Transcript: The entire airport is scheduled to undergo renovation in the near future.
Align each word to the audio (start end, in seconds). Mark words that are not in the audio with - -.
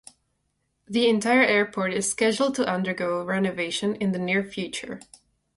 The 0.87 1.07
entire 1.07 1.43
airport 1.43 1.93
is 1.93 2.09
scheduled 2.09 2.55
to 2.55 2.65
undergo 2.67 3.23
renovation 3.23 3.93
in 3.97 4.13
the 4.13 4.17
near 4.17 4.43
future. 4.43 4.99